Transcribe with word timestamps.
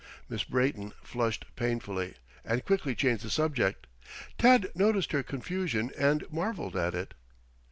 Miss 0.27 0.43
Brayton 0.43 0.93
flushed 1.03 1.45
painfully, 1.55 2.15
and 2.43 2.65
quickly 2.65 2.95
changed 2.95 3.21
the 3.21 3.29
subject. 3.29 3.85
Tad 4.39 4.71
noticed 4.73 5.11
her 5.11 5.21
confusion 5.21 5.91
and 5.95 6.23
marveled 6.31 6.75
at 6.75 6.95
it. 6.95 7.13